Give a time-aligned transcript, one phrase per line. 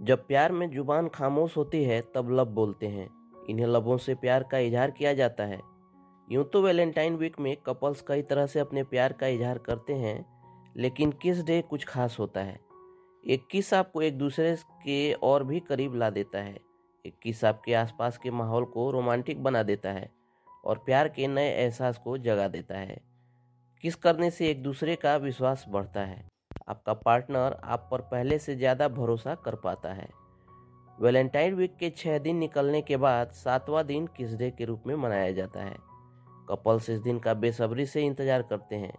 [0.00, 3.08] जब प्यार में ज़ुबान खामोश होती है, तब लब बोलते हैं।
[3.50, 5.60] इन्हें लबों से प्यार का इजहार किया जाता है।
[6.32, 10.26] यूँ तो वैलेंटाइन वीक में कपल्स कई तरह से अपने प्यार का इजहार करते हैं,
[10.76, 12.60] लेकिन किस डे कुछ खास होता है?
[13.26, 16.58] एक किस आपको एक दूसरे के और भी करीब ला देता है?
[17.06, 20.10] एक किस आपके आसपास के माहौल को रोमांटिक बना देता है?
[20.64, 23.00] और प्यार के नए एहसास को जगा देता है।
[23.82, 26.37] किस करने से एक दूसरे का विश्वास बढ़ता है?
[26.68, 30.08] आपका पार्टनर आप पर पहले से ज़्यादा भरोसा कर पाता है।
[30.98, 34.94] वैलेंटाइन वीक के छः दिन निकलने के बाद सातवां दिन किस डे के रूप में
[34.96, 35.76] मनाया जाता है?
[36.48, 38.92] कपल्स इस दिन का बेसब्री से इंतज़ार करते हैं,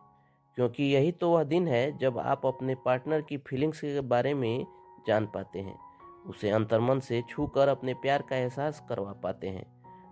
[0.57, 4.65] क्योंकि यही तो वह दिन है जब आप अपने पार्टनर की फीलिंग्स के बारे में
[5.07, 5.77] जान पाते हैं,
[6.25, 9.65] उसे अंतर्मन से छू कर अपने प्यार का एहसास करवा पाते हैं।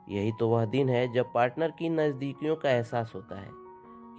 [0.09, 3.49] यही तो वह दिन है जब पार्टनर की नज़दीकियों का एहसास होता है।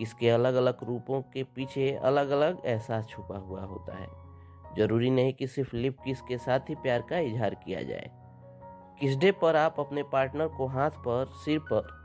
[0.01, 4.09] इसके अलग अलग रूपों के पीछे अलग अलग एहसास छुपा हुआ होता है।
[4.77, 8.11] ज़रूरी नहीं कि सिर्फ़ लिप किस के साथ ही प्यार का इजहार किया जाए।
[9.01, 11.99] किस डे पर आप अपने पार्टनर को हाथ पर, सिर पर,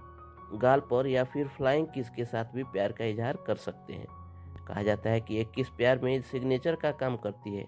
[0.54, 4.08] गाल पर या फिर फ्लाइंग किस के साथ भी प्यार का इजहार कर सकते हैं।
[4.68, 7.66] कहा जाता है कि एक किस प्यार में सिग्नेचर का काम करती है।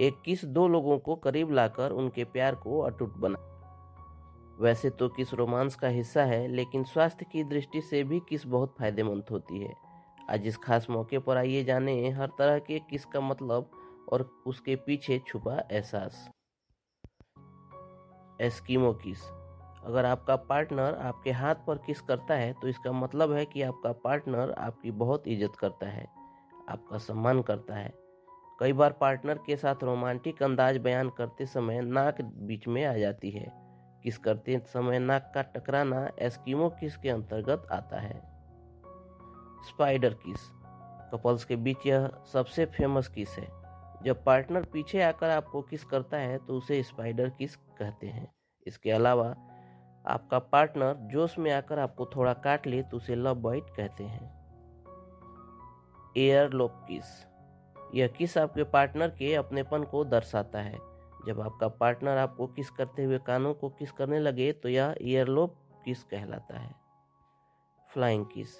[0.00, 3.38] एक किस दो लोगों को करीब लाकर उनके प्यार को अटूट बना
[4.58, 8.74] वैसे तो किस रोमांस का हिस्सा है, लेकिन स्वास्थ्य की दृष्टि से भी किस बहुत
[8.78, 9.74] फ़ायदेमंद होती है।
[10.30, 13.70] आज इस खास मौके पर आइए जाने हर तरह के किस का मतलब
[14.12, 16.28] और उसके पीछे छुपा एहसास।
[18.40, 19.22] एस्कीमो किस।
[19.84, 23.92] अगर आपका पार्टनर आपके हाथ पर किस करता है तो इसका मतलब है कि आपका
[24.04, 26.06] पार्टनर आपकी बहुत इज़्ज़त करता है,
[26.68, 27.92] आपका सम्मान करता है।
[28.60, 33.30] कई बार पार्टनर के साथ रोमांटिक अंदाज बयान करते समय नाक बीच में आ जाती
[33.30, 33.46] है।
[34.02, 38.22] किस करते समय नाक का टकराना एस्कीमो किस के अंतर्गत आता है?
[39.68, 40.50] स्पाइडर किस?
[41.12, 43.48] कपल्स के बीच यह सबसे फ़ेमस किस है?
[44.02, 48.34] जब पार्टनर पीछे आकर आपको किस करता है तो उसे स्पाइडर किस कहते हैं।
[48.66, 49.36] इसके अलावा,
[50.06, 54.38] आपका पार्टनर जोश में आकर आपको थोड़ा काट ले तो उसे लव बाइट कहते हैं।
[56.16, 57.04] एयर लोप किस?
[57.94, 60.97] यह किस आपके पार्टनर के अपनेपन को दर्शाता है?
[61.28, 65.56] जब आपका पार्टनर आपको किस करते हुए कानों को किस करने लगे तो यह ईयरलोब
[65.84, 66.74] किस कहलाता है।
[67.90, 68.56] फ्लाइंग किस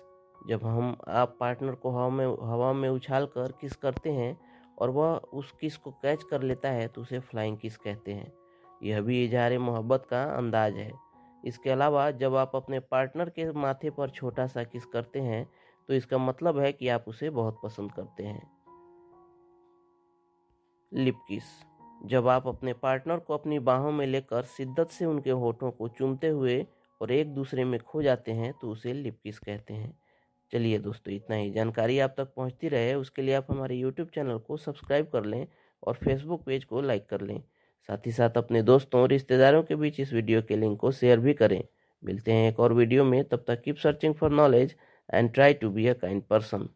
[0.49, 4.39] जब हम, आप पार्टनर को हवा में हवा में उछाल कर किस करते हैं
[4.79, 8.33] और वह उस किस को कैच कर लेता है तो उसे फ्लाइंग किस कहते हैं।
[8.83, 10.93] यह भी इजहार मोहब्बत का अंदाज है।
[11.45, 15.45] इसके अलावा जब आप अपने पार्टनर के माथे पर छोटा सा किस करते हैं
[15.89, 18.51] तो इसका मतलब है कि आप उसे बहुत पसंद करते हैं।
[20.93, 21.45] लिप किस
[22.01, 26.29] जब आप अपने पार्टनर को अपनी बाहों में लेकर शिद्दत से उनके होठों को चूमते
[26.29, 26.67] हुए
[27.01, 29.97] और एक दूसरे में खो जाते हैं तो उसे लिपकिस कहते हैं।
[30.53, 34.39] चलिए दोस्तों, इतना ही। जानकारी आप तक पहुँचती रहे, उसके लिए आप हमारे यूट्यूब चैनल
[34.39, 35.47] को सब्सक्राइब कर लें
[35.83, 37.43] और फेसबुक पेज को लाइक कर लें।
[37.89, 41.21] साथ ही साथ अपने दोस्तों और रिश्तेदारों के बीच इस वीडियो के लिंक को शेयर
[41.21, 41.63] भी करें।
[42.03, 44.75] मिलते हैं एक और वीडियो में। तब तक keep searching for knowledge
[45.15, 46.69] and try to be a kind person.